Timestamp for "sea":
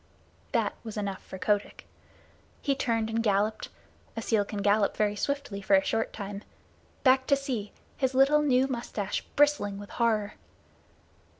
7.41-7.71